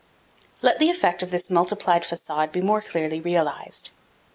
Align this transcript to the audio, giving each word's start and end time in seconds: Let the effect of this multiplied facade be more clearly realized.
Let 0.63 0.79
the 0.79 0.89
effect 0.89 1.21
of 1.21 1.29
this 1.29 1.51
multiplied 1.51 2.05
facade 2.05 2.51
be 2.51 2.61
more 2.61 2.81
clearly 2.81 3.19
realized. 3.21 3.91